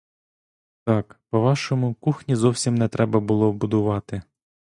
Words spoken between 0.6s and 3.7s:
Так, по-вашому, кухні зовсім не треба було